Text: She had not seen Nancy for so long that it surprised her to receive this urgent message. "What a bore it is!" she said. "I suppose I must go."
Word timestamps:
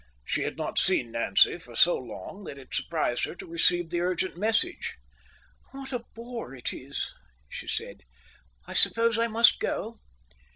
She 0.25 0.41
had 0.41 0.57
not 0.57 0.79
seen 0.79 1.11
Nancy 1.11 1.59
for 1.59 1.75
so 1.75 1.95
long 1.95 2.43
that 2.45 2.57
it 2.57 2.73
surprised 2.73 3.25
her 3.25 3.35
to 3.35 3.45
receive 3.45 3.91
this 3.91 3.99
urgent 4.01 4.35
message. 4.35 4.97
"What 5.73 5.93
a 5.93 5.99
bore 6.15 6.55
it 6.55 6.73
is!" 6.73 7.13
she 7.47 7.67
said. 7.67 8.01
"I 8.65 8.73
suppose 8.73 9.19
I 9.19 9.27
must 9.27 9.59
go." 9.59 9.99